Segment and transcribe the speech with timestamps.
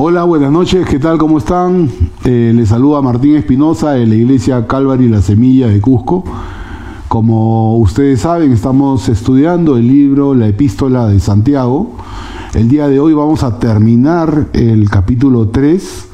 [0.00, 1.18] Hola, buenas noches, ¿qué tal?
[1.18, 1.90] ¿Cómo están?
[2.24, 6.22] Eh, les saluda Martín Espinosa de la iglesia Calvary La Semilla de Cusco.
[7.08, 11.96] Como ustedes saben, estamos estudiando el libro La Epístola de Santiago.
[12.54, 16.08] El día de hoy vamos a terminar el capítulo 3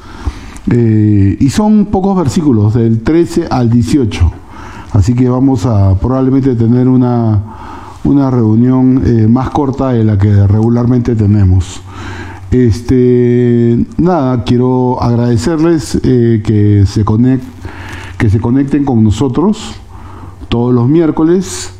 [0.71, 4.31] eh, y son pocos versículos, del 13 al 18.
[4.93, 7.39] Así que vamos a probablemente tener una,
[8.03, 11.81] una reunión eh, más corta de la que regularmente tenemos.
[12.55, 17.03] Este, nada, quiero agradecerles eh, que, se
[18.39, 19.73] conecten con nosotros
[20.47, 21.73] todos los miércoles.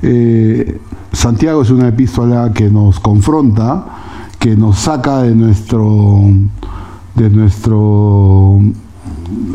[0.00, 0.80] Eh,
[1.12, 3.84] Santiago es una epístola que nos confronta,
[4.38, 6.22] que nos saca de nuestro
[7.14, 8.58] de nuestro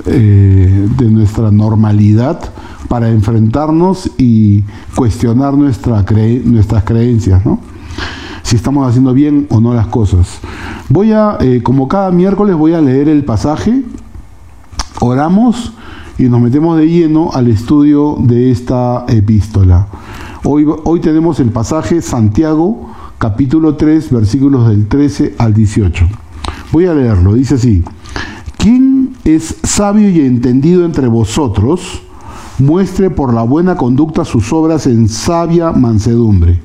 [0.05, 2.39] eh, de nuestra normalidad
[2.87, 4.63] para enfrentarnos y
[4.95, 6.05] cuestionar nuestra
[6.45, 7.76] nuestras creencias, ¿no?
[8.47, 10.39] Si estamos haciendo bien o no las cosas.
[10.87, 13.83] Voy a, eh, como cada miércoles, voy a leer el pasaje,
[15.01, 15.73] oramos
[16.17, 19.87] y nos metemos de lleno al estudio de esta epístola.
[20.45, 26.07] Hoy, hoy tenemos el pasaje Santiago, capítulo 3, versículos del 13 al 18.
[26.71, 27.83] Voy a leerlo, dice así,
[28.57, 32.01] ¿quién es sabio y entendido entre vosotros?
[32.59, 36.61] Muestre por la buena conducta sus obras en sabia mansedumbre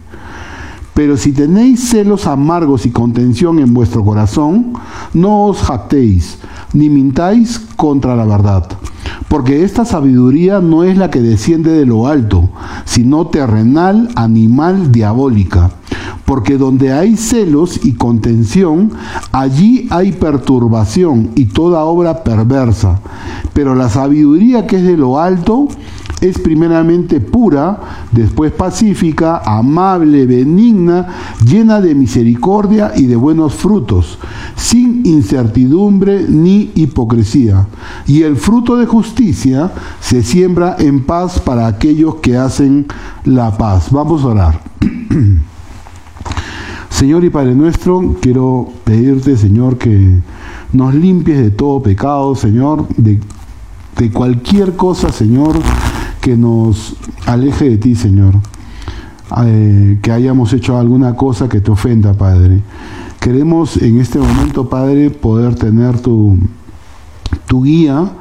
[0.95, 4.75] pero si tenéis celos amargos y contención en vuestro corazón,
[5.15, 6.39] no os jactéis,
[6.75, 8.67] ni mintáis contra la verdad.
[9.29, 12.51] Porque esta sabiduría no es la que desciende de lo alto,
[12.85, 15.71] sino terrenal, animal, diabólica.
[16.27, 18.93] Porque donde hay celos y contención,
[19.33, 23.01] allí hay perturbación y toda obra perversa.
[23.55, 25.69] Pero la sabiduría que es de lo alto
[26.23, 31.09] es primeramente pura, después pacífica, amable, benigna,
[31.45, 34.21] llena de misericordia y de buenos frutos,
[34.55, 37.67] sin incertidumbre ni hipocresía.
[38.07, 42.87] Y el fruto de justicia se siembra en paz para aquellos que hacen
[43.25, 43.91] la paz.
[43.91, 44.63] Vamos a orar.
[46.89, 50.21] Señor y Padre nuestro, quiero pedirte, Señor, que
[50.73, 53.19] nos limpies de todo pecado, Señor, de,
[53.99, 55.57] de cualquier cosa, Señor,
[56.23, 56.95] que nos
[57.27, 58.37] aleje de ti, Señor.
[59.45, 62.63] Eh, que hayamos hecho alguna cosa que te ofenda, Padre.
[63.19, 66.39] Queremos en este momento, Padre, poder tener tu,
[67.47, 68.13] tu guía,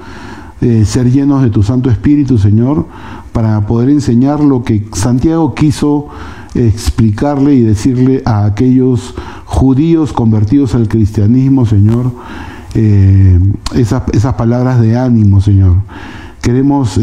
[0.61, 2.87] eh, ser llenos de tu Santo Espíritu, Señor,
[3.33, 6.07] para poder enseñar lo que Santiago quiso
[6.55, 9.13] explicarle y decirle a aquellos
[9.45, 12.11] judíos convertidos al cristianismo, Señor,
[12.73, 13.39] eh,
[13.75, 15.75] esas, esas, palabras de ánimo, Señor.
[16.41, 16.97] Queremos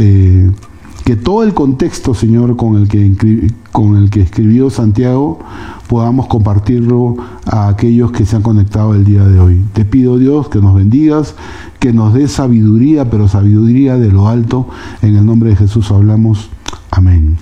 [1.08, 5.38] que todo el contexto, Señor, con el que, con el que escribió Santiago,
[5.86, 9.64] podamos compartirlo a aquellos que se han conectado el día de hoy.
[9.72, 11.34] Te pido, Dios, que nos bendigas,
[11.78, 14.69] que nos dé sabiduría, pero sabiduría de lo alto.
[15.00, 16.50] En el nombre de Jesús hablamos.
[16.91, 17.38] Amén.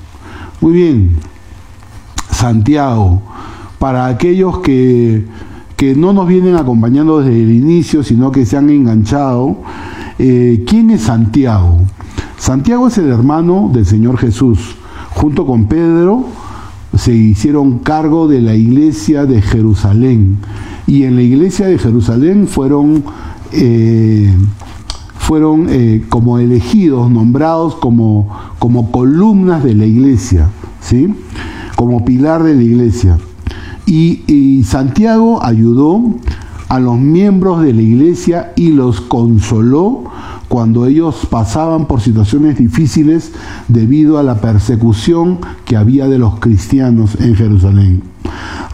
[0.60, 1.16] Muy bien.
[2.30, 3.20] Santiago,
[3.80, 5.26] para aquellos que,
[5.76, 9.56] que no nos vienen acompañando desde el inicio, sino que se han enganchado,
[10.20, 11.80] eh, ¿quién es Santiago?
[12.38, 14.76] Santiago es el hermano del Señor Jesús.
[15.10, 16.26] Junto con Pedro
[16.96, 20.38] se hicieron cargo de la iglesia de Jerusalén.
[20.86, 23.04] Y en la iglesia de Jerusalén fueron,
[23.52, 24.32] eh,
[25.18, 30.48] fueron eh, como elegidos, nombrados como, como columnas de la iglesia,
[30.80, 31.14] ¿sí?
[31.74, 33.18] como pilar de la iglesia.
[33.86, 36.02] Y, y Santiago ayudó
[36.68, 40.04] a los miembros de la iglesia y los consoló
[40.48, 43.32] cuando ellos pasaban por situaciones difíciles
[43.68, 48.02] debido a la persecución que había de los cristianos en Jerusalén.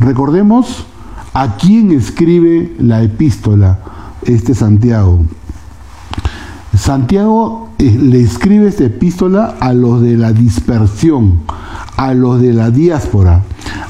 [0.00, 0.86] Recordemos
[1.34, 3.78] a quién escribe la epístola
[4.24, 5.24] este Santiago.
[6.76, 11.40] Santiago eh, le escribe esta epístola a los de la dispersión,
[11.96, 13.42] a los de la diáspora,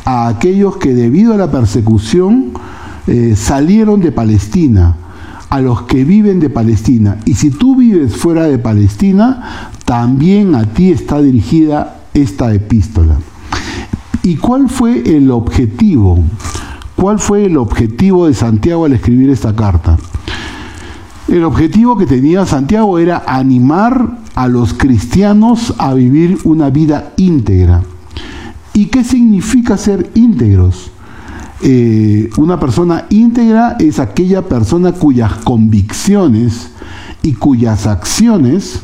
[0.05, 2.53] a aquellos que debido a la persecución
[3.07, 4.97] eh, salieron de Palestina,
[5.53, 7.19] a los que viven de Palestina.
[7.27, 13.19] Y si tú vives fuera de Palestina, también a ti está dirigida esta epístola.
[14.23, 16.25] ¿Y cuál fue el objetivo?
[16.97, 19.99] ¿Cuál fue el objetivo de Santiago al escribir esta carta?
[21.29, 27.83] El objetivo que tenía Santiago era animar a los cristianos a vivir una vida íntegra.
[28.73, 30.92] ¿Y qué significa ser íntegros?
[31.65, 36.71] Eh, una persona íntegra es aquella persona cuyas convicciones
[37.23, 38.81] y cuyas acciones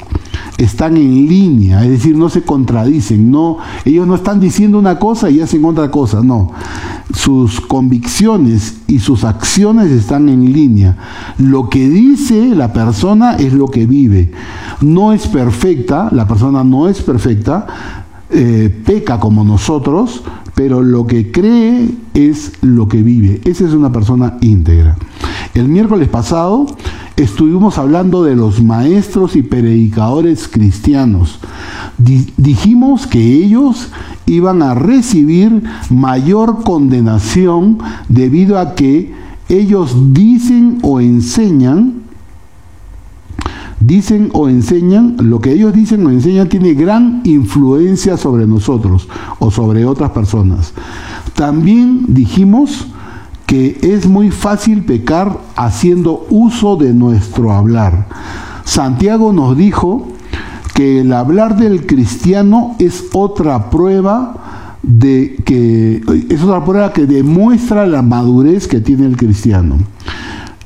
[0.59, 5.31] están en línea, es decir, no se contradicen, no, ellos no están diciendo una cosa
[5.31, 6.53] y hacen otra cosa, no.
[7.15, 10.97] sus convicciones y sus acciones están en línea.
[11.39, 14.33] Lo que dice la persona es lo que vive.
[14.81, 17.67] No es perfecta, la persona no es perfecta,
[18.31, 20.23] eh, peca como nosotros,
[20.59, 23.41] pero lo que cree es lo que vive.
[23.45, 24.97] Esa es una persona íntegra.
[25.55, 26.67] El miércoles pasado
[27.15, 31.39] estuvimos hablando de los maestros y predicadores cristianos.
[31.97, 33.91] dijimos que ellos
[34.27, 37.79] iban a recibir mayor condenación
[38.09, 39.15] debido a que
[39.49, 42.08] ellos dicen o enseñan
[43.89, 49.09] dicen o enseñan, lo que ellos dicen o enseñan tiene gran influencia sobre nosotros
[49.39, 50.75] o sobre otras personas.
[51.35, 52.87] También dijimos
[53.47, 58.09] que es muy fácil pecar haciendo uso de nuestro hablar.
[58.65, 60.07] Santiago nos dijo
[60.75, 67.87] que el hablar del cristiano es otra prueba de que es otra prueba que demuestra
[67.87, 69.79] la madurez que tiene el cristiano.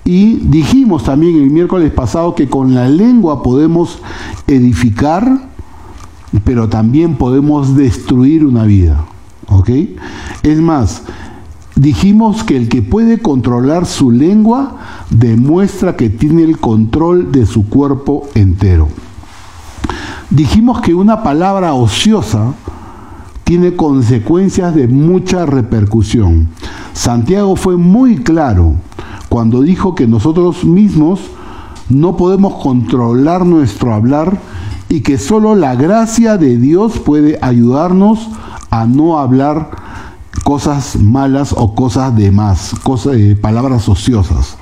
[0.05, 3.99] Y dijimos también el miércoles pasado que con la lengua podemos
[4.47, 5.49] edificar,
[6.45, 9.05] pero también podemos destruir una vida.
[9.49, 9.71] ¿Ok?
[10.43, 11.03] Es más,
[11.77, 14.79] dijimos que el que puede controlar su lengua
[15.11, 18.89] demuestra que tiene el control de su cuerpo entero.
[20.31, 22.55] Dijimos que una palabra ociosa
[23.45, 26.49] tiene consecuencias de mucha repercusión.
[26.95, 28.77] Santiago fue muy claro
[29.33, 31.19] cuando dijo que nosotros mismos
[31.89, 34.39] no podemos controlar nuestro hablar
[34.91, 38.29] y que solo la gracia de Dios puede ayudarnos
[38.69, 39.71] a no hablar
[40.45, 44.59] cosas malas o cosas de más, cosas, eh, palabras ociosas.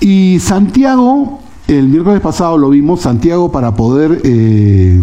[0.00, 1.38] Y Santiago,
[1.68, 5.00] el miércoles pasado lo vimos, Santiago para poder eh,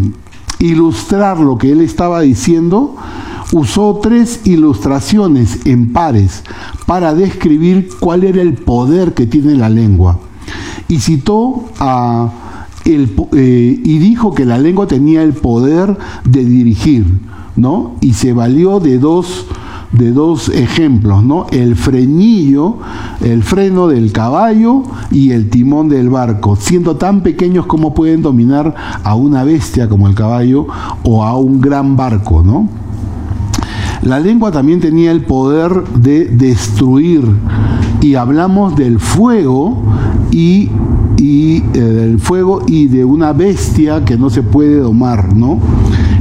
[0.59, 2.97] ilustrar lo que él estaba diciendo,
[3.53, 6.43] usó tres ilustraciones en pares
[6.87, 10.19] para describir cuál era el poder que tiene la lengua.
[10.87, 12.31] Y citó a
[12.83, 17.05] el, eh, y dijo que la lengua tenía el poder de dirigir,
[17.55, 17.95] ¿no?
[18.01, 19.45] Y se valió de dos
[19.93, 21.45] de dos ejemplos, ¿no?
[21.51, 22.79] El frenillo,
[23.21, 28.73] el freno del caballo y el timón del barco, siendo tan pequeños como pueden dominar
[29.03, 30.65] a una bestia como el caballo
[31.03, 32.82] o a un gran barco, ¿no?
[34.05, 37.23] La lengua también tenía el poder de destruir
[38.01, 39.81] y hablamos del fuego
[40.29, 40.69] y,
[41.17, 45.59] y eh, del fuego y de una bestia que no se puede domar, ¿no?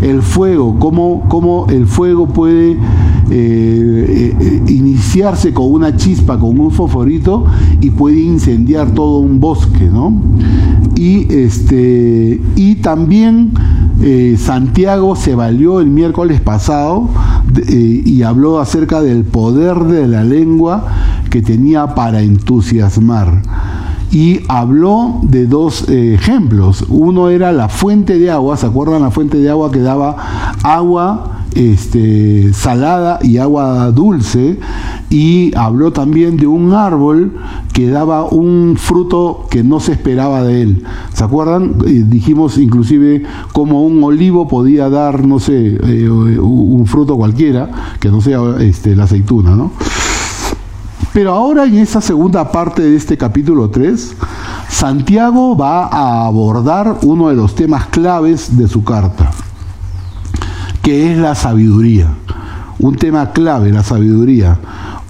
[0.01, 2.79] El fuego, cómo, cómo el fuego puede
[3.31, 7.47] eh, eh, iniciarse con una chispa, con un fosforito
[7.81, 10.13] y puede incendiar todo un bosque, ¿no?
[10.95, 13.53] Y, este, y también
[14.03, 17.09] eh, Santiago se valió el miércoles pasado
[17.69, 20.87] y habló acerca del poder de la lengua
[21.31, 23.43] que tenía para entusiasmar
[24.11, 26.85] y habló de dos ejemplos.
[26.89, 30.17] Uno era la fuente de agua, ¿se acuerdan la fuente de agua que daba
[30.63, 34.59] agua este, salada y agua dulce
[35.11, 37.33] y habló también de un árbol
[37.73, 40.85] que daba un fruto que no se esperaba de él.
[41.13, 41.77] ¿Se acuerdan?
[41.87, 43.23] Eh, dijimos inclusive
[43.53, 47.71] como un olivo podía dar, no sé, eh, un fruto cualquiera,
[48.01, 49.73] que no sea este, la aceituna, ¿no?
[51.13, 54.17] Pero ahora en esta segunda parte de este capítulo 3,
[54.71, 59.31] Santiago va a abordar uno de los temas claves de su carta
[60.83, 62.09] que es la sabiduría.
[62.79, 64.59] Un tema clave, la sabiduría.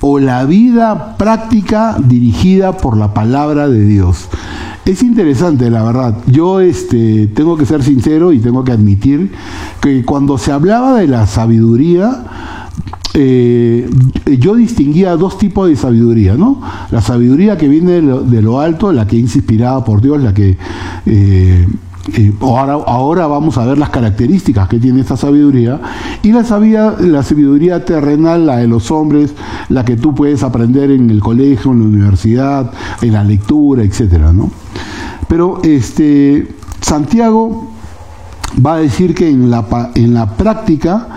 [0.00, 4.29] O la vida práctica dirigida por la palabra de Dios.
[4.85, 6.19] Es interesante, la verdad.
[6.26, 9.33] Yo este, tengo que ser sincero y tengo que admitir
[9.81, 12.25] que cuando se hablaba de la sabiduría,
[13.14, 13.88] eh,
[14.38, 16.61] yo distinguía dos tipos de sabiduría, ¿no?
[16.91, 20.57] La sabiduría que viene de lo, alto, la que es inspirada por Dios, la que
[21.07, 21.69] eh,
[22.40, 25.80] ahora, ahora, vamos a ver las características que tiene esta sabiduría
[26.23, 26.42] y la,
[26.99, 29.32] la sabiduría terrenal, la de los hombres,
[29.68, 34.32] la que tú puedes aprender en el colegio, en la universidad, en la lectura, etcétera,
[34.32, 34.50] ¿no?
[35.28, 36.49] Pero este
[36.80, 37.71] Santiago
[38.64, 41.09] va a decir que en la, en la práctica,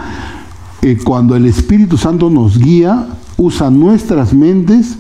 [0.82, 4.98] eh, cuando el Espíritu Santo nos guía, usa nuestras mentes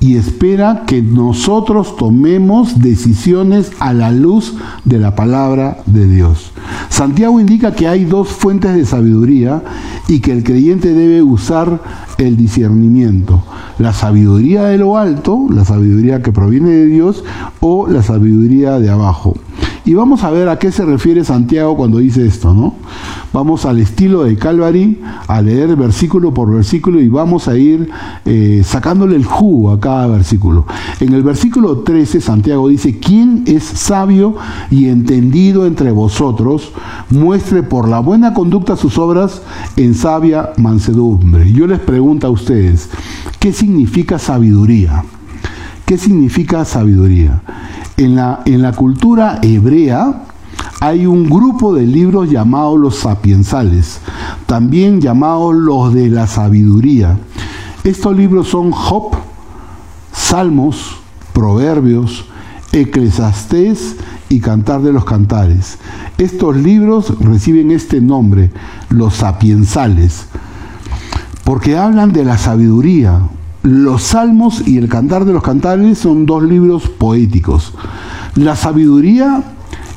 [0.00, 6.52] y espera que nosotros tomemos decisiones a la luz de la palabra de Dios.
[6.88, 9.62] Santiago indica que hay dos fuentes de sabiduría
[10.08, 11.80] y que el creyente debe usar
[12.18, 13.42] el discernimiento.
[13.78, 17.24] La sabiduría de lo alto, la sabiduría que proviene de Dios,
[17.60, 19.34] o la sabiduría de abajo.
[19.86, 22.74] Y vamos a ver a qué se refiere Santiago cuando dice esto, ¿no?
[23.34, 27.90] Vamos al estilo de Calvary a leer versículo por versículo y vamos a ir
[28.24, 30.64] eh, sacándole el jugo a cada versículo.
[31.00, 34.36] En el versículo 13 Santiago dice, ¿quién es sabio
[34.70, 36.72] y entendido entre vosotros?
[37.10, 39.42] Muestre por la buena conducta sus obras
[39.76, 41.52] en sabia mansedumbre.
[41.52, 42.88] Yo les pregunto a ustedes,
[43.38, 45.04] ¿qué significa sabiduría?
[45.84, 47.42] ¿Qué significa sabiduría?
[47.96, 50.24] En la, en la cultura hebrea
[50.80, 54.00] hay un grupo de libros llamados los sapiensales,
[54.46, 57.18] también llamados los de la sabiduría.
[57.84, 59.12] Estos libros son Job,
[60.12, 60.96] Salmos,
[61.34, 62.24] Proverbios,
[62.72, 63.96] Eclesiastés
[64.30, 65.78] y Cantar de los Cantares.
[66.16, 68.50] Estos libros reciben este nombre,
[68.88, 70.26] los sapiensales,
[71.44, 73.20] porque hablan de la sabiduría,
[73.64, 77.72] los Salmos y el Cantar de los Cantares son dos libros poéticos.
[78.36, 79.42] La sabiduría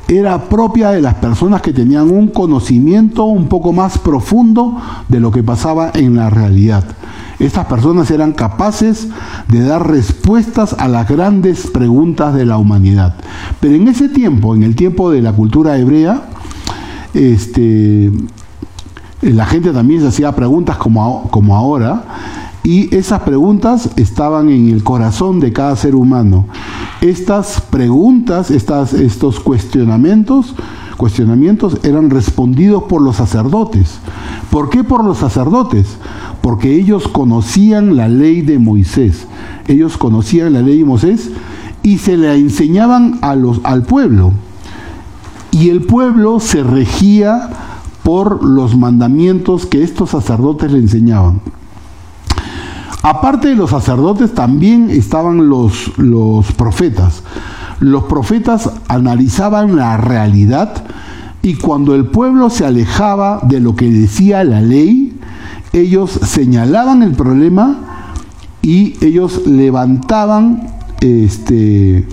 [0.07, 4.77] era propia de las personas que tenían un conocimiento un poco más profundo
[5.09, 6.85] de lo que pasaba en la realidad.
[7.39, 9.09] Estas personas eran capaces
[9.49, 13.15] de dar respuestas a las grandes preguntas de la humanidad.
[13.59, 16.21] Pero en ese tiempo, en el tiempo de la cultura hebrea,
[17.13, 18.13] este,
[19.21, 22.05] la gente también se hacía preguntas como, como ahora,
[22.67, 26.47] y esas preguntas estaban en el corazón de cada ser humano.
[26.99, 30.53] Estas preguntas, estas, estos cuestionamientos,
[30.97, 33.99] cuestionamientos eran respondidos por los sacerdotes.
[34.49, 35.95] ¿Por qué por los sacerdotes?
[36.41, 39.27] Porque ellos conocían la ley de Moisés.
[39.69, 41.29] Ellos conocían la ley de Moisés
[41.83, 44.33] y se la enseñaban a los, al pueblo.
[45.51, 47.49] Y el pueblo se regía
[48.03, 51.39] por los mandamientos que estos sacerdotes le enseñaban.
[53.09, 57.23] Aparte de los sacerdotes, también estaban los, los profetas.
[57.79, 60.83] Los profetas analizaban la realidad
[61.41, 65.17] y cuando el pueblo se alejaba de lo que decía la ley,
[65.71, 67.77] ellos señalaban el problema
[68.61, 70.67] y ellos levantaban
[70.99, 72.05] este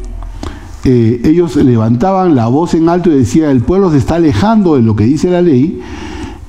[0.85, 4.83] eh, ellos levantaban la voz en alto y decía el pueblo se está alejando de
[4.83, 5.81] lo que dice la ley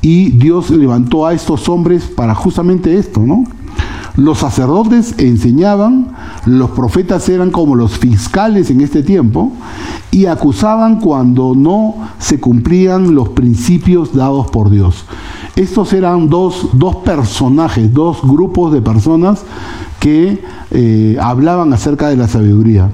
[0.03, 3.43] y Dios levantó a estos hombres para justamente esto, ¿no?
[4.17, 9.51] Los sacerdotes enseñaban, los profetas eran como los fiscales en este tiempo
[10.09, 15.03] y acusaban cuando no se cumplían los principios dados por Dios.
[15.57, 16.69] Estos eran dos,
[17.03, 19.43] personajes, dos grupos de personas
[19.99, 20.41] que
[20.71, 22.89] eh, hablaban acerca de la sabiduría.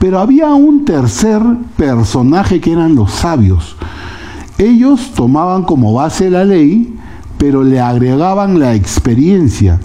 [0.00, 1.40] Pero había un tercer
[1.76, 3.76] personaje que eran los sabios.
[4.58, 6.96] Ellos tomaban como base la ley,
[7.38, 9.78] pero le agregaban la experiencia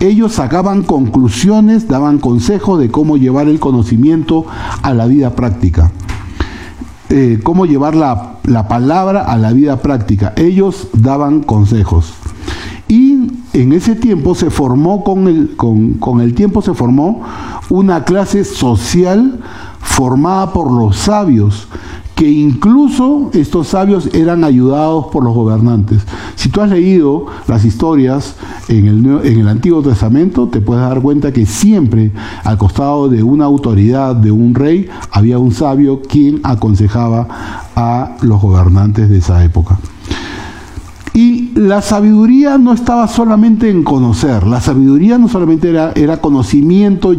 [0.00, 4.46] ellos sacaban conclusiones, daban consejos de cómo llevar el conocimiento
[4.82, 5.90] a la vida práctica.
[7.08, 10.32] Eh, cómo llevar la, palabra a la vida práctica.
[10.36, 12.12] Ellos daban consejos.
[12.88, 17.22] Y en ese tiempo se formó, con el, con el tiempo se formó
[17.70, 19.40] una clase social
[19.80, 21.68] formada por los sabios
[22.16, 26.02] que incluso estos sabios eran ayudados por los gobernantes.
[26.34, 28.36] Si tú has leído las historias
[28.68, 33.22] en el, en el, Antiguo Testamento, te puedes dar cuenta que siempre al costado de
[33.22, 37.28] una autoridad, de un rey, había un sabio quien aconsejaba
[37.76, 39.78] a los gobernantes de esa época.
[41.16, 47.14] Y la sabiduría no estaba solamente en conocer, la sabiduría no solamente era, era conocimiento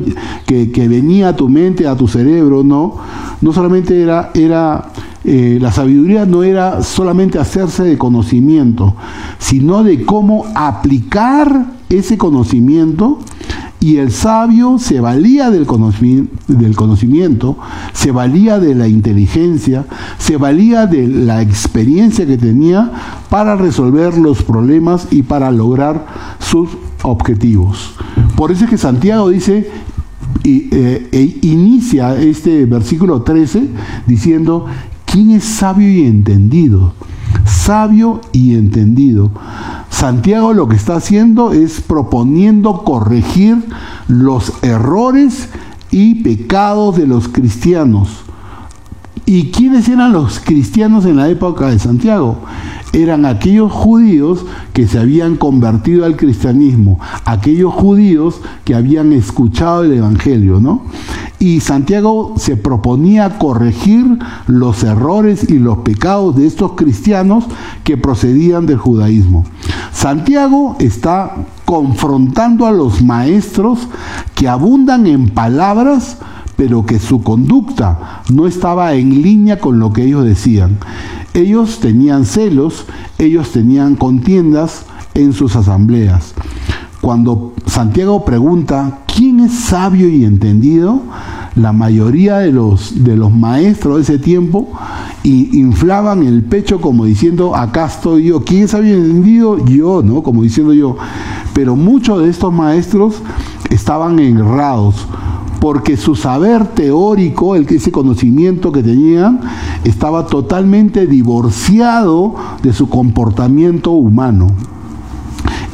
[0.46, 2.98] que, que, venía a tu mente, a tu cerebro, no,
[3.42, 4.92] no solamente era, era
[5.24, 8.94] eh, la sabiduría no era solamente hacerse de conocimiento,
[9.40, 13.18] sino de cómo aplicar ese conocimiento
[13.80, 17.58] y el sabio se valía del conocimiento,
[17.94, 19.86] se valía de la inteligencia,
[20.18, 22.92] se valía de la experiencia que tenía
[23.30, 26.08] para resolver los problemas y para lograr
[26.40, 26.70] sus
[27.04, 27.94] objetivos.
[28.36, 29.70] Por eso es que Santiago dice,
[30.44, 33.68] y, eh, e inicia este versículo 13
[34.08, 34.66] diciendo,
[35.06, 36.94] ¿quién es sabio y entendido?
[37.46, 39.32] Sabio y entendido.
[39.98, 43.66] Santiago lo que está haciendo es proponiendo corregir
[44.08, 45.50] los errores
[45.90, 48.08] y pecados de los cristianos.
[49.26, 52.38] ¿Y quiénes eran los cristianos en la época de Santiago?
[52.94, 59.94] eran aquellos judíos que se habían convertido al cristianismo, aquellos judíos que habían escuchado el
[59.94, 60.84] Evangelio, ¿no?
[61.40, 64.18] Y Santiago se proponía corregir
[64.48, 67.46] los errores y los pecados de estos cristianos
[67.84, 69.46] que procedían del judaísmo.
[69.92, 73.88] Santiago está confrontando a los maestros
[74.34, 76.18] que abundan en palabras,
[76.56, 80.78] pero que su conducta no estaba en línea con lo que ellos decían.
[81.36, 82.86] Ellos tenían celos,
[83.20, 86.34] ellos tenían contiendas en sus asambleas.
[87.08, 91.04] Cuando Santiago pregunta, ¿quién es sabio y entendido?
[91.56, 94.68] La mayoría de los, de los maestros de ese tiempo
[95.24, 98.44] inflaban el pecho como diciendo, acá estoy yo.
[98.44, 99.66] ¿Quién es sabio y entendido?
[99.66, 100.22] Yo, ¿no?
[100.22, 100.98] Como diciendo yo.
[101.54, 103.22] Pero muchos de estos maestros
[103.70, 105.08] estaban errados
[105.62, 109.40] porque su saber teórico, el, ese conocimiento que tenían,
[109.86, 114.48] estaba totalmente divorciado de su comportamiento humano.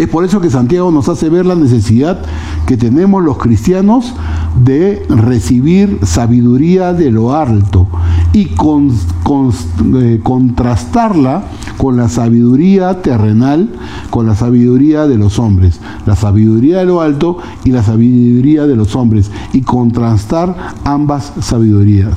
[0.04, 2.20] Es por eso que Santiago nos hace ver la necesidad
[2.66, 4.14] que tenemos los cristianos
[4.62, 7.88] de recibir sabiduría de lo alto
[8.34, 11.46] y eh, contrastarla
[11.78, 13.70] con la sabiduría terrenal,
[14.10, 18.76] con la sabiduría de los hombres, la sabiduría de lo alto y la sabiduría de
[18.76, 22.12] los hombres, y contrastar ambas sabidurías.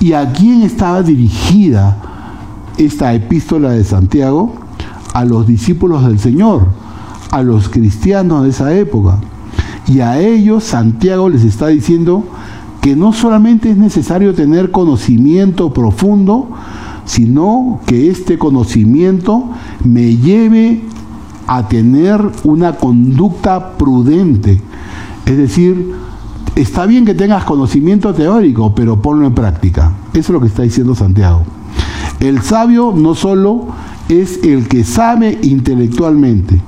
[0.00, 1.98] ¿Y a quién estaba dirigida
[2.78, 4.54] esta epístola de Santiago?
[5.12, 6.87] A los discípulos del Señor,
[7.30, 9.18] a los cristianos de esa época.
[9.86, 12.24] Y a ellos Santiago les está diciendo
[12.80, 16.48] que no solamente es necesario tener conocimiento profundo,
[17.04, 19.44] sino que este conocimiento
[19.82, 20.82] me lleve
[21.46, 24.60] a tener una conducta prudente.
[25.24, 25.94] Es decir,
[26.54, 29.92] está bien que tengas conocimiento teórico, pero ponlo en práctica.
[30.12, 31.42] Eso es lo que está diciendo Santiago.
[32.20, 33.68] El sabio no solo
[34.08, 36.60] es el que sabe intelectualmente,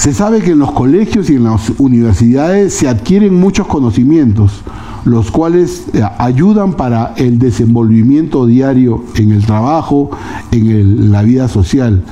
[0.00, 4.62] se sabe que en los colegios y en las universidades se adquieren muchos conocimientos,
[5.04, 10.10] los cuales eh, ayudan para el desenvolvimiento diario en el trabajo,
[10.52, 12.02] en la vida social.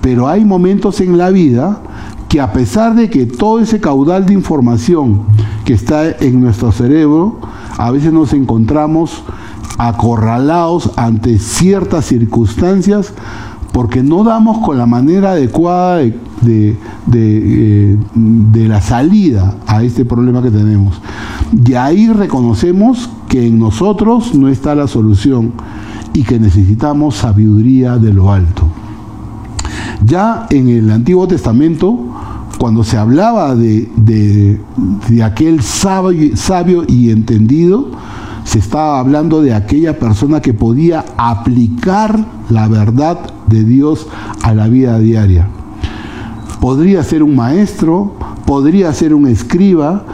[0.00, 1.80] Pero hay momentos en la vida
[2.28, 5.22] que a pesar de que todo ese caudal de información
[5.64, 7.40] que está en nuestro cerebro,
[7.76, 9.24] a veces nos encontramos
[9.78, 13.12] acorralados ante ciertas circunstancias
[13.72, 15.96] porque no damos con la manera adecuada
[16.42, 16.76] de,
[17.14, 21.00] eh, de, la salida a este problema que tenemos.
[21.66, 25.52] Y ahí reconocemos que en nosotros no está la solución
[26.12, 28.64] y que necesitamos sabiduría de lo alto.
[30.04, 31.98] Ya en el Antiguo Testamento,
[32.58, 37.90] cuando se hablaba de, de aquel sabio, sabio y entendido,
[38.44, 44.08] se estaba hablando de aquella persona que podía aplicar la verdad de Dios
[44.42, 45.48] a la vida diaria.
[46.60, 48.14] Podría ser un maestro,
[48.46, 50.04] podría ser un escriba,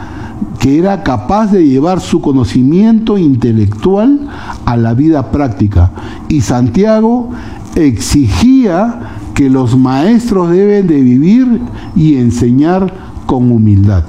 [0.59, 4.27] que era capaz de llevar su conocimiento intelectual
[4.65, 5.91] a la vida práctica.
[6.27, 7.29] Y Santiago
[7.75, 8.99] exigía
[9.33, 11.61] que los maestros deben de vivir
[11.95, 12.93] y enseñar
[13.25, 14.03] con humildad.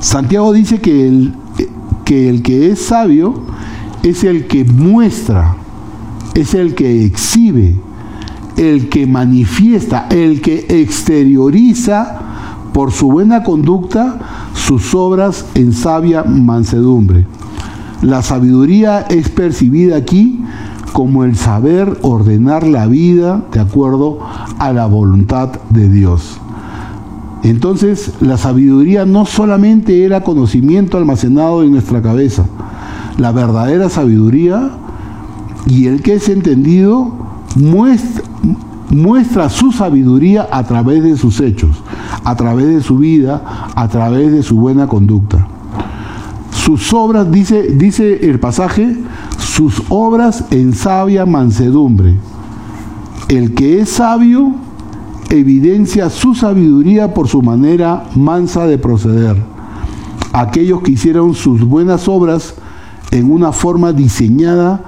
[0.00, 1.34] Santiago dice que el,
[2.06, 3.34] que el que es sabio
[4.02, 5.56] es el que muestra,
[6.34, 7.74] es el que exhibe,
[8.56, 12.20] el que manifiesta, el que exterioriza
[12.72, 17.26] por su buena conducta sus obras en sabia mansedumbre.
[18.02, 20.40] La sabiduría es percibida aquí
[20.92, 24.20] como el saber ordenar la vida de acuerdo
[24.58, 26.40] a la voluntad de Dios.
[27.42, 32.46] Entonces, la sabiduría no solamente era conocimiento almacenado en nuestra cabeza,
[33.18, 34.70] la verdadera sabiduría
[35.66, 37.12] y el que es entendido
[38.90, 41.82] muestra, su sabiduría a través de sus hechos,
[42.24, 43.42] a través de su vida,
[43.74, 45.46] a través de su buena conducta.
[46.50, 48.96] Sus obras, dice, dice el pasaje,
[49.38, 52.16] sus obras en sabia mansedumbre.
[53.28, 54.54] El que es sabio
[55.30, 59.36] evidencia su sabiduría por su manera mansa de proceder.
[60.32, 62.54] Aquellos que hicieron sus buenas obras
[63.10, 64.82] en una forma diseñada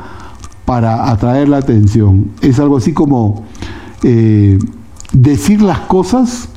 [0.65, 2.33] para atraer la atención.
[2.41, 3.45] Es algo así como
[4.03, 4.59] eh,
[5.13, 6.51] decir las cosas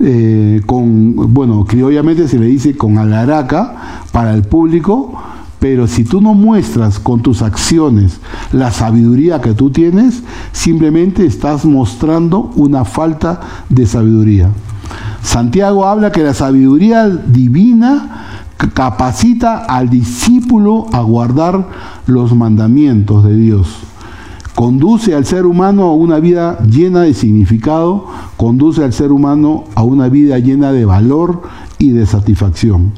[0.00, 5.14] eh, con, bueno, criollamente se le dice con alaraca para el público,
[5.64, 8.20] pero si tú no muestras con tus acciones
[8.52, 10.22] la sabiduría que tú tienes,
[10.52, 14.50] simplemente estás mostrando una falta de sabiduría.
[15.22, 21.66] Santiago habla que la sabiduría divina capacita al discípulo a guardar
[22.06, 23.68] los mandamientos de Dios.
[24.54, 28.04] Conduce al ser humano a una vida llena de significado,
[28.36, 31.40] conduce al ser humano a una vida llena de valor
[31.78, 32.92] y de satisfacción.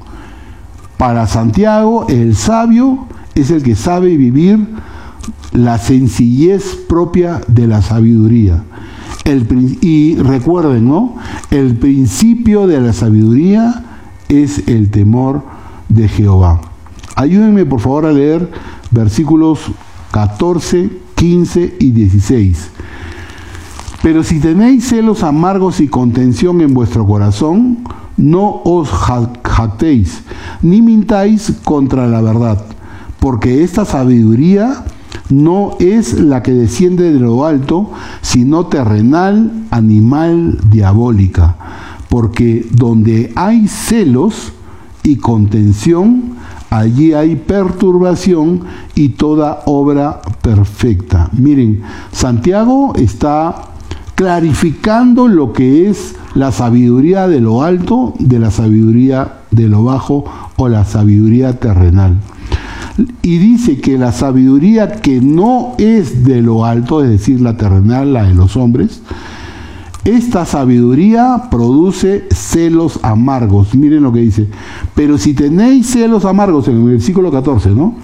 [0.98, 4.66] Para Santiago, el sabio es el que sabe vivir
[5.52, 8.62] la sencillez propia de la sabiduría.
[9.80, 11.16] y recuerden, ¿no?
[11.50, 13.85] El principio de la sabiduría
[14.28, 15.42] es el temor
[15.88, 16.61] de Jehová.
[17.16, 18.50] Ayúdenme por favor a leer
[18.90, 19.61] versículos
[20.12, 22.70] 14, 15 y 16.
[24.02, 27.78] Pero si tenéis celos amargos y contención en vuestro corazón,
[28.16, 28.88] no os
[29.57, 30.23] jactéis,
[30.62, 32.62] ni mintáis contra la verdad,
[33.19, 34.85] porque esta sabiduría
[35.31, 37.90] no es la que desciende de lo alto,
[38.21, 41.57] sino terrenal, animal, diabólica.
[42.09, 44.53] Porque donde hay celos
[45.03, 46.37] y contención,
[46.71, 48.61] allí hay perturbación
[48.95, 51.29] y toda obra perfecta.
[51.33, 53.71] Miren, Santiago está
[54.14, 60.25] clarificando lo que es la sabiduría de lo alto, de la sabiduría de lo bajo
[60.57, 62.19] o la sabiduría terrenal
[63.23, 68.12] y dice que la sabiduría que no es de lo alto, es decir, la terrenal,
[68.14, 69.03] la de los hombres,
[70.05, 73.75] esta sabiduría produce celos amargos.
[73.75, 74.49] Miren lo que dice.
[74.95, 77.95] Pero si tenéis celos amargos, en el versículo 14, ¿no?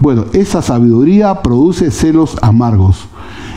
[0.00, 3.08] Bueno, esa sabiduría produce celos amargos.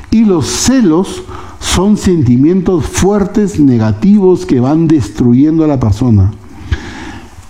[0.09, 1.23] Y los celos
[1.59, 6.31] son sentimientos fuertes, negativos, que van destruyendo a la persona.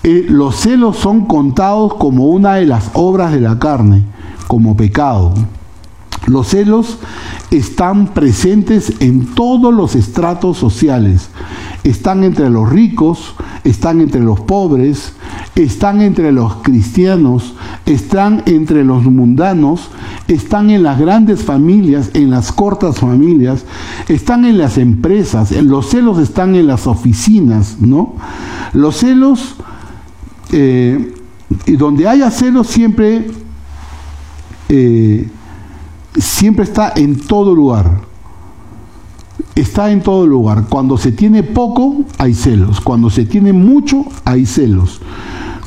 [0.03, 4.03] Eh, los celos son contados como una de las obras de la carne,
[4.47, 5.33] como pecado.
[6.27, 6.99] Los celos
[7.51, 11.29] están presentes en todos los estratos sociales.
[11.83, 13.33] Están entre los ricos,
[13.63, 15.13] están entre los pobres,
[15.55, 17.53] están entre los cristianos,
[17.86, 19.89] están entre los mundanos,
[20.27, 23.63] están en las grandes familias, en las cortas familias,
[24.10, 28.15] están en las empresas, los celos están en las oficinas, ¿no?
[28.73, 29.55] Los celos
[30.51, 31.13] eh,
[31.65, 33.27] y donde haya celos siempre,
[34.69, 35.29] eh,
[36.17, 38.01] siempre está en todo lugar.
[39.55, 40.65] Está en todo lugar.
[40.69, 42.79] Cuando se tiene poco, hay celos.
[42.81, 45.01] Cuando se tiene mucho, hay celos.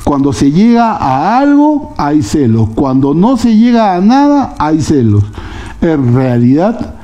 [0.03, 2.69] Cuando se llega a algo, hay celos.
[2.73, 5.23] Cuando no se llega a nada, hay celos.
[5.81, 7.00] En realidad,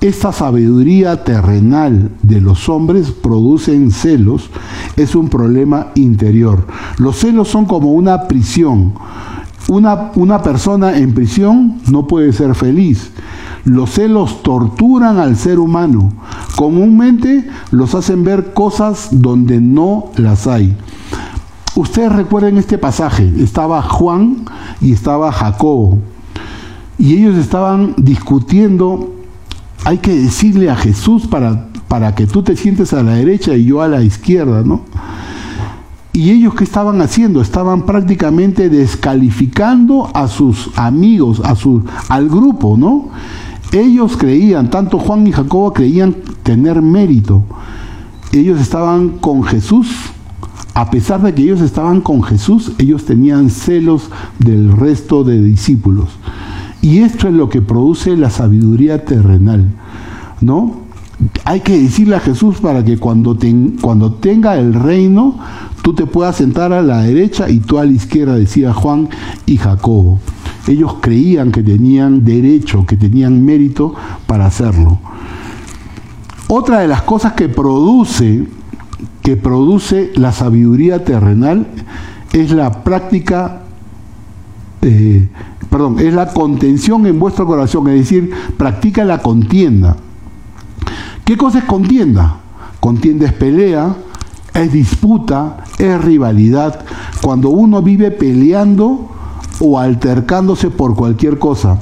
[0.00, 4.48] esta sabiduría terrenal de los hombres producen celos,
[4.96, 6.66] es un problema interior.
[6.98, 8.94] Los celos son como una prisión.
[9.68, 13.10] Una, una persona en prisión no puede ser feliz.
[13.64, 16.12] Los celos torturan al ser humano.
[16.56, 20.76] Comúnmente los hacen ver cosas donde no las hay.
[21.74, 23.30] Ustedes recuerden este pasaje.
[23.38, 24.44] Estaba Juan
[24.80, 25.98] y estaba Jacobo.
[26.98, 29.17] Y ellos estaban discutiendo
[29.84, 33.64] hay que decirle a Jesús para, para que tú te sientes a la derecha y
[33.64, 34.82] yo a la izquierda, ¿no?
[36.12, 37.40] Y ellos qué estaban haciendo?
[37.40, 43.10] Estaban prácticamente descalificando a sus amigos, a su, al grupo, ¿no?
[43.70, 47.44] Ellos creían, tanto Juan y Jacobo creían tener mérito.
[48.32, 49.88] Ellos estaban con Jesús.
[50.74, 56.08] A pesar de que ellos estaban con Jesús, ellos tenían celos del resto de discípulos.
[56.88, 59.66] Y esto es lo que produce la sabiduría terrenal,
[60.40, 60.84] ¿no?
[61.44, 65.36] Hay que decirle a Jesús para que cuando, tenga el reino,
[65.82, 69.10] tú te puedas sentar a la derecha y tú a la izquierda, decía Juan
[69.44, 70.18] y Jacobo.
[70.66, 73.94] Ellos creían que tenían derecho, que tenían mérito
[74.26, 74.98] para hacerlo.
[76.48, 78.46] Otra de las cosas que produce,
[79.22, 81.66] que produce la sabiduría terrenal
[82.32, 83.64] es la práctica
[84.80, 85.28] eh,
[85.70, 89.96] perdón, es la contención en vuestro corazón, es decir, practica la contienda.
[91.24, 92.36] ¿Qué cosa es contienda?
[92.80, 93.94] Contienda es pelea,
[94.54, 96.84] es disputa, es rivalidad.
[97.20, 99.08] Cuando uno vive peleando
[99.60, 101.78] o altercándose por cualquier cosa.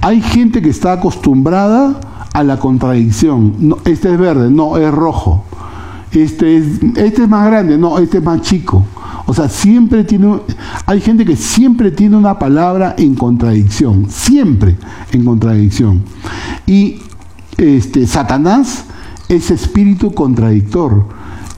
[0.00, 2.00] Hay gente que está acostumbrada
[2.32, 3.54] a la contradicción.
[3.58, 5.44] No, este es verde, no, es rojo.
[6.12, 8.84] Este es, este es más grande, no, este es más chico.
[9.30, 10.40] O sea, siempre tiene,
[10.86, 14.76] hay gente que siempre tiene una palabra en contradicción, siempre
[15.12, 16.02] en contradicción.
[16.66, 16.96] Y
[17.56, 18.86] este, Satanás
[19.28, 21.06] es espíritu contradictor.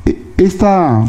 [0.04, 1.02] E, esta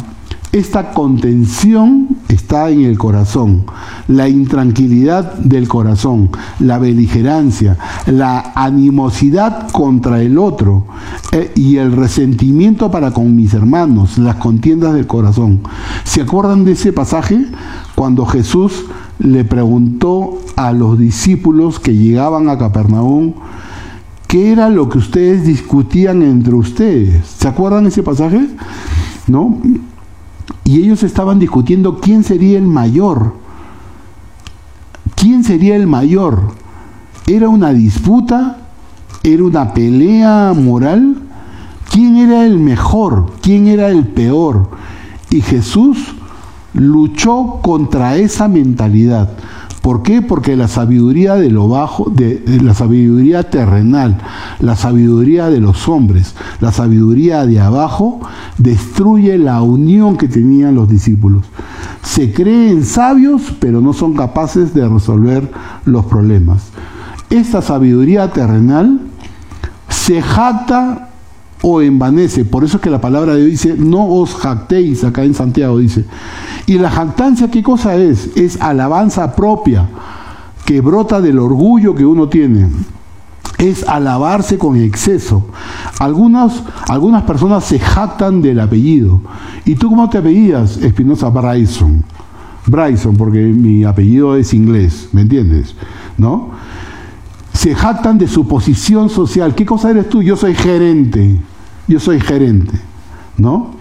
[0.54, 3.66] esta contención está en el corazón,
[4.08, 10.86] la intranquilidad del corazón, la beligerancia, la animosidad contra el otro
[11.32, 15.62] eh, y el resentimiento para con mis hermanos, las contiendas del corazón.
[16.04, 17.48] ¿Se acuerdan de ese pasaje
[17.96, 18.86] cuando Jesús
[19.18, 23.34] le preguntó a los discípulos que llegaban a Capernaum,
[24.28, 27.26] ¿qué era lo que ustedes discutían entre ustedes?
[27.26, 28.48] ¿Se acuerdan de ese pasaje?
[29.26, 29.58] ¿No?
[30.66, 33.34] Y ellos estaban discutiendo quién sería el mayor.
[35.16, 36.54] ¿Quién sería el mayor?
[37.28, 38.58] ¿Era una disputa?
[39.24, 41.18] ¿Era una pelea moral?
[41.92, 43.34] ¿Quién era el mejor?
[43.42, 44.70] ¿Quién era el peor?
[45.30, 45.98] Y Jesús
[46.74, 49.30] luchó contra esa mentalidad.
[49.84, 50.22] ¿Por qué?
[50.22, 54.18] Porque la sabiduría de lo bajo, de, la sabiduría terrenal,
[54.62, 58.22] la sabiduría de los hombres, la sabiduría de abajo,
[58.58, 61.44] destruye la unión que tenían los discípulos.
[62.02, 65.52] Se creen sabios, pero no son capaces de resolver
[65.84, 66.64] los problemas.
[67.30, 69.02] Esta sabiduría terrenal
[69.90, 71.10] se jacta
[71.66, 72.44] o envanece.
[72.44, 75.80] Por eso es que la palabra de Dios dice, no os jactéis, acá en Santiago
[75.80, 76.04] dice.
[76.68, 78.30] Y la jactancia, ¿qué cosa es?
[78.36, 79.88] Es alabanza propia,
[80.66, 82.68] que brota del orgullo que uno tiene.
[83.58, 85.48] Es alabarse con exceso.
[86.00, 89.22] Algunas, algunas personas se jactan del apellido.
[89.64, 90.76] ¿Y tú cómo te apellidas?
[90.78, 92.04] Espinosa Bryson.
[92.68, 95.76] Bryson, porque mi apellido es inglés, ¿me entiendes?
[96.18, 96.52] ¿No?
[97.54, 99.56] Se jactan de su posición social.
[99.56, 100.22] ¿Qué cosa eres tú?
[100.22, 101.40] Yo soy gerente
[101.88, 102.80] yo soy gerente,
[103.38, 103.72] ¿no?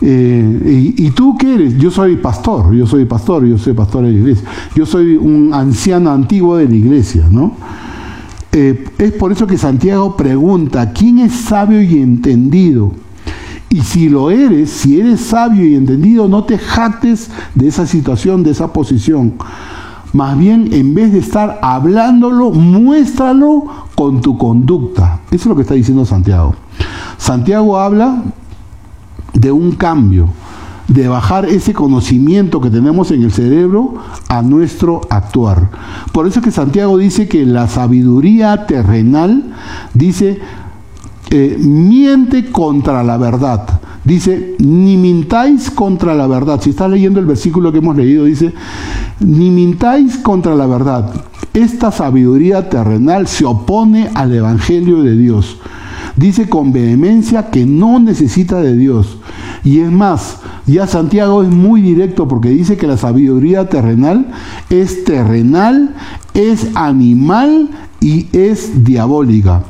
[0.00, 1.76] Eh, y, tú qué eres?
[1.76, 5.52] Yo soy pastor, yo soy pastor, yo soy pastor de la iglesia, yo soy un
[5.52, 7.52] anciano antiguo de la iglesia, ¿no?
[8.52, 12.92] Eh, es por eso que Santiago pregunta, ¿quién es sabio y entendido?
[13.70, 18.42] Y si lo eres, si eres sabio y entendido, no te jactes de esa situación,
[18.42, 19.34] de esa posición.
[20.12, 25.20] Más bien, en vez de estar hablándolo, muéstralo con tu conducta.
[25.30, 26.54] Eso es lo que está diciendo Santiago.
[27.18, 28.22] Santiago habla
[29.34, 30.30] de un cambio,
[30.86, 33.96] de bajar ese conocimiento que tenemos en el cerebro
[34.28, 35.70] a nuestro actuar.
[36.12, 39.52] Por eso es que Santiago dice que la sabiduría terrenal
[39.92, 40.40] dice
[41.30, 43.80] eh, miente contra la verdad.
[44.02, 46.60] Dice, ni mintáis contra la verdad.
[46.62, 48.54] Si estás leyendo el versículo que hemos leído, dice,
[49.20, 51.12] ni mintáis contra la verdad.
[51.52, 55.58] Esta sabiduría terrenal se opone al Evangelio de Dios
[56.18, 59.18] dice con vehemencia que no necesita de Dios.
[59.64, 64.26] Y es más, ya Santiago es muy directo porque dice que la sabiduría terrenal
[64.70, 65.94] es terrenal,
[66.34, 69.62] es animal y es diabólica.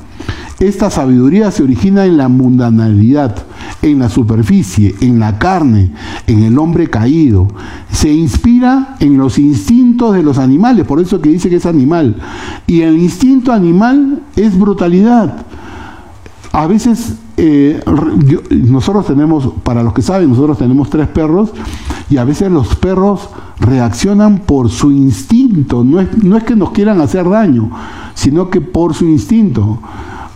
[0.60, 3.36] Esta sabiduría se origina en la mundanalidad,
[3.80, 5.92] en la superficie, en la carne,
[6.26, 7.46] en el hombre caído.
[7.92, 12.16] Se inspira en los instintos de los animales, por eso que dice que es animal.
[12.66, 15.46] Y el instinto animal es brutalidad
[16.58, 17.80] a veces eh,
[18.50, 21.52] nosotros tenemos, para los que saben, nosotros tenemos tres perros
[22.10, 23.28] y a veces los perros
[23.60, 27.70] reaccionan por su instinto, no es, no es que nos quieran hacer daño,
[28.14, 29.78] sino que por su instinto.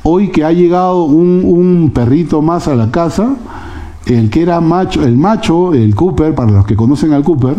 [0.05, 3.35] Hoy que ha llegado un, un perrito más a la casa,
[4.07, 7.57] el que era macho, el macho, el Cooper, para los que conocen al Cooper,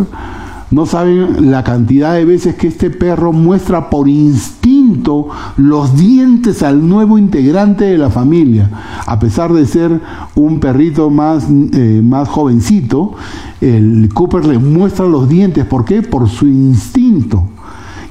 [0.74, 6.90] no saben la cantidad de veces que este perro muestra por instinto los dientes al
[6.90, 8.72] nuevo integrante de la familia.
[9.06, 10.02] A pesar de ser
[10.34, 13.14] un perrito más, eh, más jovencito,
[13.62, 15.64] el Cooper le muestra los dientes.
[15.66, 16.02] ¿Por qué?
[16.02, 17.44] Por su instinto.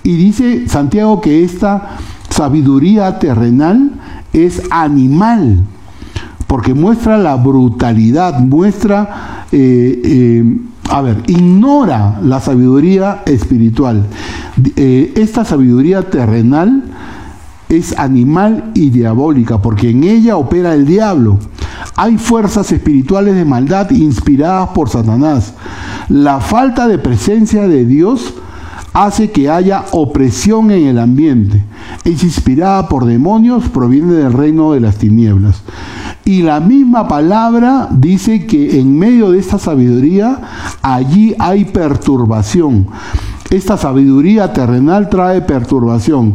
[0.04, 1.96] Y dice Santiago que esta
[2.30, 3.90] sabiduría terrenal
[4.32, 5.64] es animal,
[6.46, 9.46] porque muestra la brutalidad, muestra...
[9.50, 10.56] Eh, eh,
[10.92, 14.04] a ver, ignora la sabiduría espiritual.
[14.76, 16.84] Eh, esta sabiduría terrenal
[17.70, 21.38] es animal y diabólica, porque en ella opera el diablo.
[21.96, 25.54] Hay fuerzas espirituales de maldad inspiradas por Satanás.
[26.10, 28.34] La falta de presencia de Dios
[28.92, 31.64] hace que haya opresión en el ambiente.
[32.04, 35.62] Es inspirada por demonios, proviene del reino de las tinieblas.
[36.24, 40.38] Y la misma palabra dice que en medio de esta sabiduría,
[40.82, 42.88] allí hay perturbación.
[43.50, 46.34] Esta sabiduría terrenal trae perturbación.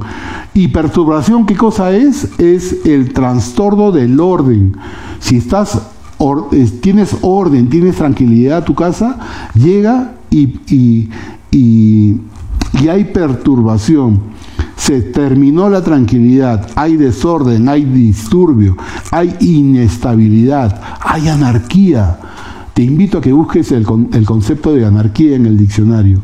[0.53, 2.29] ¿Y perturbación qué cosa es?
[2.39, 4.77] Es el trastorno del orden.
[5.19, 5.81] Si estás
[6.81, 9.19] tienes orden, tienes tranquilidad a tu casa,
[9.53, 11.09] llega y, y,
[11.51, 14.37] y hay perturbación
[14.77, 18.77] se terminó la tranquilidad, hay desorden, hay disturbio,
[19.11, 22.19] hay inestabilidad, hay anarquía.
[22.77, 26.21] Te invito a que busques el, concepto de anarquía en el diccionario.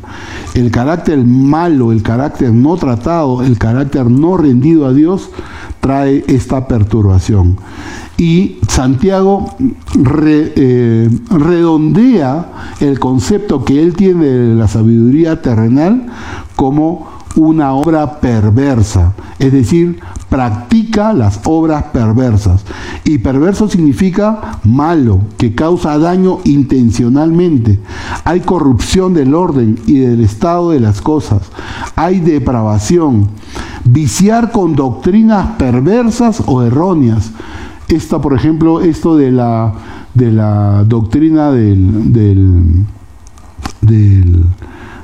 [0.54, 5.32] El carácter malo, el carácter no tratado, el carácter no rendido a Dios
[5.80, 7.58] trae esta perturbación.
[8.20, 9.56] Y Santiago
[10.28, 16.06] eh, redondea el concepto que él tiene de la sabiduría terrenal
[16.56, 22.64] como una obra perversa, es decir, practica las obras perversas.
[23.04, 27.80] Y perverso significa malo, que causa daño intencionalmente.
[28.24, 31.42] Hay corrupción del orden y del estado de las cosas.
[31.96, 33.30] Hay depravación.
[33.84, 37.32] Viciar con doctrinas perversas o erróneas.
[37.88, 39.74] Esta, por ejemplo, esto de la,
[40.14, 42.86] de la doctrina del, del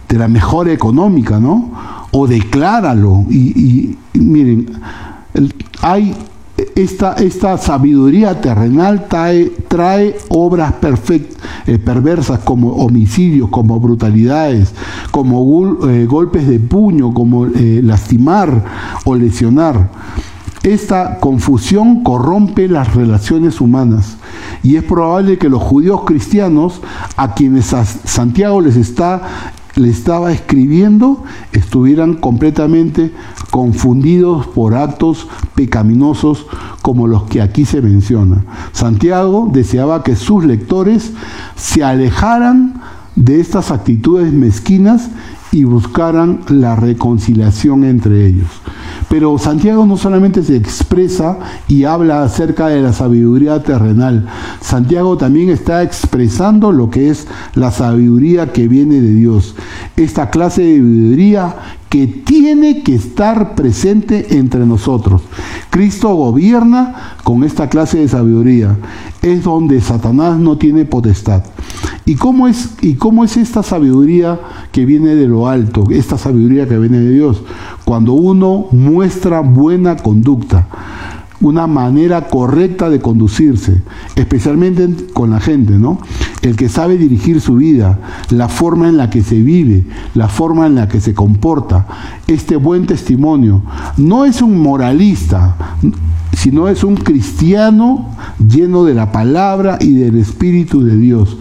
[0.09, 1.69] de la mejora económica, ¿no?
[2.11, 3.25] O decláralo.
[3.29, 4.67] Y, miren,
[5.81, 6.15] hay
[6.75, 10.73] esta, esta sabiduría terrenal trae, obras
[11.67, 14.73] eh, perversas como homicidios, como brutalidades,
[15.11, 18.63] como eh, golpes de puño, como eh, lastimar
[19.05, 19.89] o lesionar.
[20.63, 24.17] Esta confusión corrompe las relaciones humanas
[24.61, 26.81] y es probable que los judíos cristianos
[27.15, 27.67] a quienes
[28.03, 33.11] Santiago les está le estaba escribiendo estuvieran completamente
[33.49, 36.45] confundidos por actos pecaminosos
[36.81, 38.43] como los que aquí se menciona.
[38.73, 41.11] Santiago deseaba que sus lectores
[41.55, 42.81] se alejaran
[43.15, 45.09] de estas actitudes mezquinas
[45.51, 48.49] y buscaran la reconciliación entre ellos.
[49.09, 54.27] Pero Santiago no solamente se expresa y habla acerca de la sabiduría terrenal,
[54.61, 59.55] Santiago también está expresando lo que es la sabiduría que viene de Dios.
[59.95, 61.55] Esta clase de sabiduría
[61.89, 65.23] que tiene que estar presente entre nosotros.
[65.71, 68.77] Cristo gobierna con esta clase de sabiduría.
[69.23, 71.43] Es donde Satanás no tiene potestad.
[72.05, 74.39] ¿Y cómo es, y cómo es esta sabiduría
[74.71, 75.83] que viene de lo alto?
[75.89, 77.41] Esta sabiduría que viene de Dios.
[77.89, 80.67] Cuando uno muestra buena conducta
[81.41, 83.81] una manera correcta de conducirse,
[84.15, 85.97] especialmente con la gente, ¿no?
[86.43, 87.97] El que sabe dirigir su vida,
[88.29, 91.87] la forma en la que se vive, la forma en la que se comporta,
[92.27, 93.63] este buen testimonio,
[93.97, 95.55] no es un moralista,
[96.33, 101.37] sino es un cristiano lleno de la palabra y del Espíritu de Dios.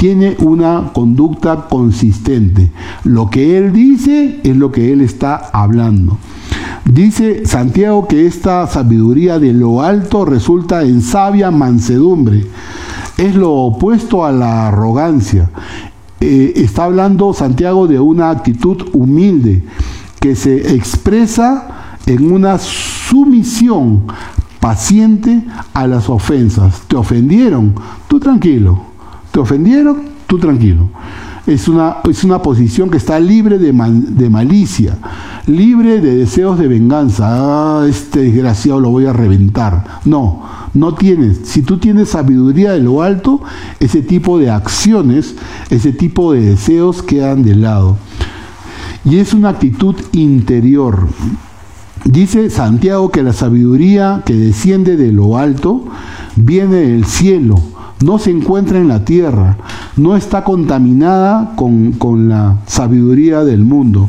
[0.00, 2.70] Tiene una conducta consistente.
[3.04, 6.16] Lo que él dice es lo que él está hablando.
[6.86, 12.46] Dice Santiago que esta sabiduría de lo alto resulta en sabia mansedumbre.
[13.18, 15.50] Es lo opuesto a la arrogancia.
[16.18, 19.62] Eh, está hablando Santiago de una actitud humilde
[20.18, 24.04] que se expresa en una sumisión
[24.60, 26.80] paciente a las ofensas.
[26.88, 27.74] ¿Te ofendieron?
[28.08, 28.89] Tú tranquilo.
[29.30, 30.10] ¿Te ofendieron?
[30.26, 30.88] Tú tranquilo
[31.46, 34.98] es una, es una posición que está libre de, de, malicia,
[35.46, 37.26] libre de deseos de venganza.
[37.28, 40.00] Ah, este desgraciado lo voy a reventar.
[40.04, 40.42] No,
[40.74, 41.40] no tienes.
[41.44, 43.40] Si tú tienes sabiduría de lo alto,
[43.80, 45.34] ese tipo de acciones,
[45.70, 47.96] ese tipo de deseos quedan de lado.
[49.04, 51.08] Y es una actitud interior.
[52.04, 55.84] Dice Santiago que la sabiduría que desciende de lo alto
[56.36, 57.60] viene del cielo
[58.02, 59.56] no se encuentra en la tierra,
[59.96, 64.08] no está contaminada con, con, la sabiduría del mundo.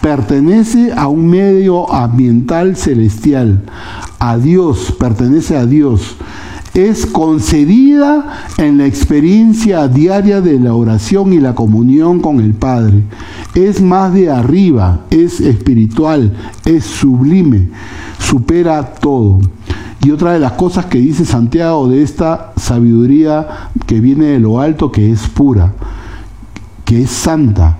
[0.00, 3.62] Pertenece a un medio ambiental celestial,
[4.18, 6.16] a Dios, pertenece a Dios.
[6.74, 13.02] Es concedida en la experiencia diaria de la oración y la comunión con el Padre.
[13.54, 17.68] Es más de arriba, es espiritual, es sublime,
[18.18, 19.40] supera todo.
[20.02, 24.60] Y otra de las cosas que dice Santiago de esta sabiduría que viene de lo
[24.60, 25.74] alto, que es pura,
[26.86, 27.76] que es santa,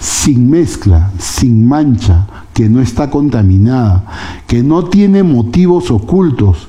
[0.00, 4.04] sin mezcla, sin mancha, que no está contaminada,
[4.46, 6.68] que no tiene motivos ocultos,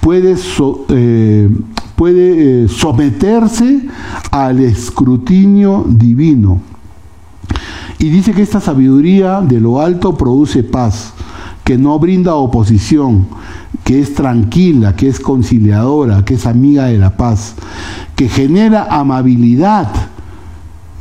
[0.00, 0.36] puede,
[0.90, 1.50] eh,
[2.06, 3.88] eh, someterse
[4.30, 6.60] al escrutinio divino.
[7.98, 11.14] Y dice que esta sabiduría de lo alto produce paz,
[11.64, 13.26] que no brinda oposición,
[13.84, 17.54] que es tranquila, que es conciliadora, que es amiga de la paz,
[18.16, 19.88] que genera amabilidad,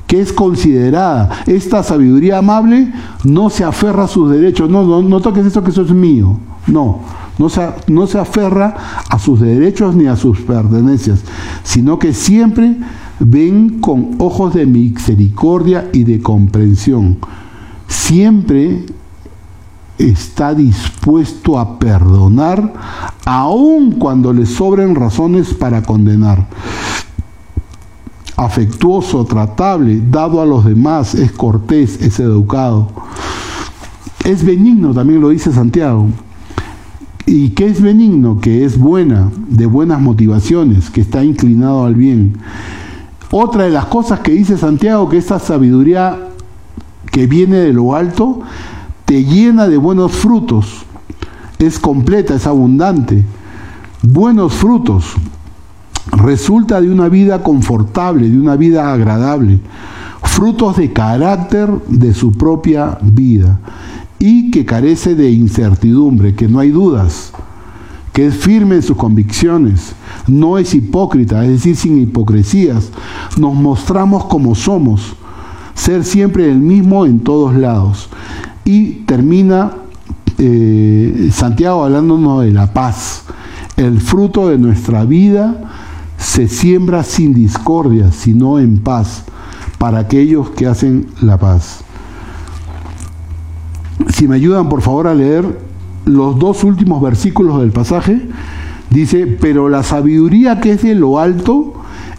[0.05, 1.29] que es considerada.
[1.47, 2.91] Esta sabiduría amable
[3.23, 6.99] no se aferra a sus derechos, no, no, toques esto que eso es mío, no.
[7.39, 8.75] No se aferra
[9.09, 11.23] a sus derechos ni a sus pertenencias,
[11.63, 12.77] sino que siempre
[13.19, 17.17] ven con ojos de misericordia y de comprensión.
[17.87, 18.85] Siempre
[20.09, 22.73] está dispuesto a perdonar
[23.25, 26.47] aun cuando le sobren razones para condenar.
[28.35, 32.89] Afectuoso, tratable, dado a los demás, es cortés, es educado.
[34.25, 36.07] Es benigno, también lo dice Santiago.
[37.25, 38.39] ¿Y qué es benigno?
[38.39, 42.37] Que es buena, de buenas motivaciones, que está inclinado al bien.
[43.31, 46.19] Otra de las cosas que dice Santiago, que esta sabiduría
[47.11, 48.41] que viene de lo alto,
[49.05, 50.85] te llena de buenos frutos,
[51.59, 53.23] es completa, es abundante.
[54.01, 55.13] Buenos frutos.
[56.11, 59.59] Resulta de una vida confortable, de una vida agradable.
[60.23, 63.59] Frutos de carácter de su propia vida
[64.19, 67.33] y que carece de incertidumbre, que no hay dudas,
[68.13, 69.95] que es firme en sus convicciones,
[70.27, 72.89] no es hipócrita, es decir, sin hipocresías.
[73.37, 75.15] Nos mostramos como somos
[75.75, 78.09] ser siempre el mismo en todos lados.
[78.65, 79.71] Y termina
[80.37, 83.23] eh, Santiago hablándonos de la paz.
[83.77, 85.61] El fruto de nuestra vida
[86.17, 89.23] se siembra sin discordia, sino en paz,
[89.77, 91.83] para aquellos que hacen la paz.
[94.09, 95.59] Si me ayudan por favor a leer
[96.05, 98.27] los dos últimos versículos del pasaje,
[98.89, 101.73] dice, pero la sabiduría que es de lo alto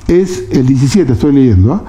[0.07, 1.83] es el 17, estoy leyendo, ¿ah?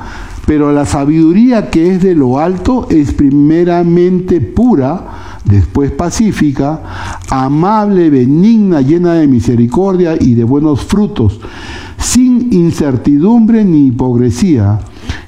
[0.45, 8.81] Pero la sabiduría que es de lo alto es primeramente pura, después pacífica, amable, benigna,
[8.81, 11.39] llena de misericordia y de buenos frutos,
[11.97, 14.79] sin incertidumbre ni hipocresía,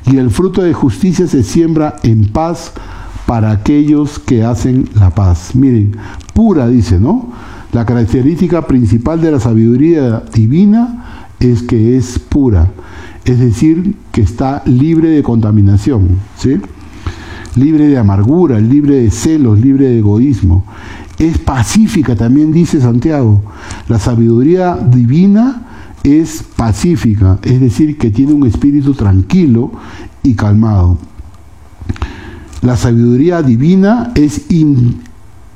[0.06, 2.72] y el fruto de justicia se siembra en paz
[3.26, 5.54] para aquellos que hacen la paz.
[5.54, 5.98] Miren,
[6.34, 7.28] pura dice, ¿no?
[7.74, 12.72] La característica principal de la sabiduría divina es que es pura,
[13.28, 16.08] es decir, que está libre de contaminación,
[16.38, 16.62] ¿sí?
[17.56, 20.64] libre de amargura, libre de celos, libre de egoísmo.
[21.20, 23.42] Es pacífica, también dice Santiago.
[23.90, 25.64] La sabiduría divina
[26.04, 29.74] es pacífica, es decir, que tiene un espíritu tranquilo
[30.24, 30.98] y calmado.
[32.62, 34.46] La sabiduría divina es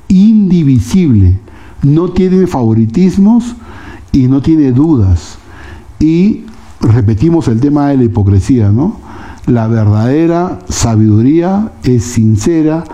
[0.08, 1.38] indivisible,
[1.82, 3.56] no tiene favoritismos
[4.12, 5.38] y no tiene dudas.
[5.98, 6.42] Y
[6.82, 8.96] repetimos el tema de la hipocresía, ¿no?
[9.46, 12.84] La verdadera sabiduría es sincera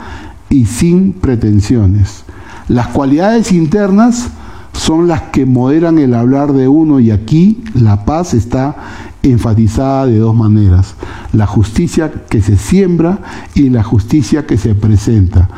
[0.49, 2.25] y sin pretensiones.
[2.69, 4.29] Las cualidades internas
[4.73, 8.77] son las que moderan el hablar de uno y aquí la paz está
[9.23, 10.95] enfatizada de dos maneras,
[11.33, 13.19] la justicia que se siembra
[13.55, 15.49] y la justicia que se presenta.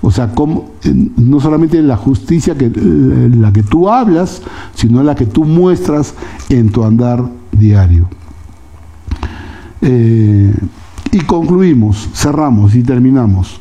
[0.00, 0.70] O sea, como,
[1.16, 4.42] no solamente la justicia que, la que tú hablas,
[4.74, 6.14] sino la que tú muestras
[6.48, 8.08] en tu andar diario.
[9.80, 10.54] Eh,
[11.12, 13.58] y concluimos, cerramos y terminamos.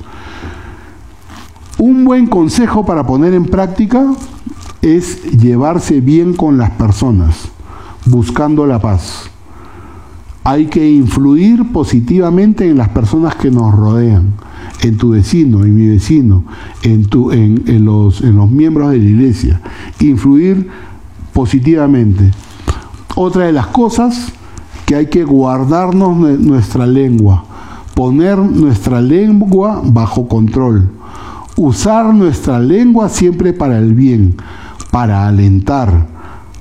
[1.77, 4.13] Un buen consejo para poner en práctica
[4.81, 7.49] es llevarse bien con las personas,
[8.05, 9.29] buscando la paz.
[10.43, 14.33] Hay que influir positivamente en las personas que nos rodean,
[14.81, 16.45] en tu vecino, en mi vecino,
[16.83, 19.61] en, tu, en, los, en los miembros de la iglesia.
[19.99, 20.67] Influir
[21.33, 22.31] positivamente.
[23.20, 24.32] Otra de las cosas
[24.86, 27.45] que hay que guardarnos nuestra lengua,
[27.95, 30.91] poner nuestra lengua bajo control,
[31.55, 34.36] usar nuestra lengua siempre para el bien,
[34.91, 36.05] para alentar,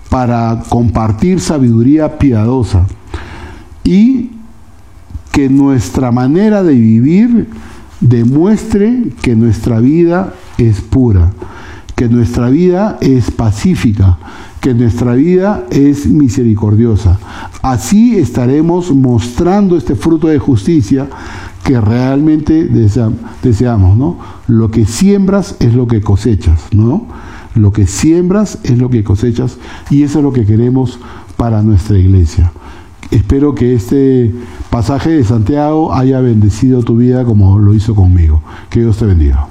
[0.09, 2.87] para compartir sabiduría piadosa.
[3.85, 4.31] Y
[5.33, 7.51] que nuestra manera de vivir
[8.01, 11.33] demuestre que nuestra vida es pura,
[11.97, 14.17] que nuestra vida es pacífica,
[14.67, 17.21] que nuestra vida es misericordiosa.
[17.63, 21.07] Así estaremos mostrando este fruto de justicia
[21.63, 22.65] que realmente
[23.45, 24.19] deseamos, ¿no?
[24.49, 27.07] Lo que siembras es lo que cosechas, ¿no?
[27.55, 29.57] Lo que siembras es lo que cosechas
[29.89, 30.99] y eso es lo que queremos
[31.37, 32.51] para nuestra iglesia.
[33.13, 34.35] Espero que este
[34.69, 38.43] pasaje de Santiago haya bendecido tu vida como lo hizo conmigo.
[38.69, 39.47] Que Dios te bendiga.